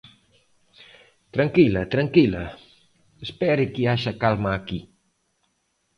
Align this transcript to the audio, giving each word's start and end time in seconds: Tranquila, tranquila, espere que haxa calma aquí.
Tranquila, 1.35 1.83
tranquila, 1.93 2.43
espere 3.27 3.65
que 3.73 3.87
haxa 3.91 4.19
calma 4.23 4.51
aquí. 4.59 4.79